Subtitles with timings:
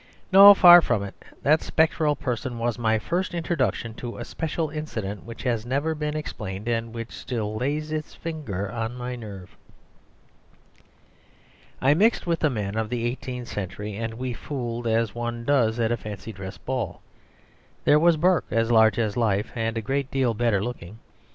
[0.31, 1.13] No; far from it.
[1.43, 6.17] That spectral person was my first introduction to a special incident which has never been
[6.17, 9.55] explained and which still lays its finger on my nerve.
[11.79, 15.79] I mixed with the men of the eighteenth century; and we fooled as one does
[15.79, 17.03] at a fancy dress ball.
[17.83, 20.97] There was Burke as large as life and a great deal better looking.